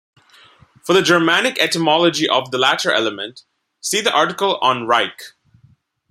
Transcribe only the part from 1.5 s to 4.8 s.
etymology of the latter element, see the article